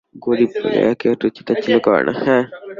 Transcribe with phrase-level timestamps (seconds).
[0.23, 2.13] গরিব বলিয়া কেহ তুচ্ছ-তাচ্ছিল্য করে না।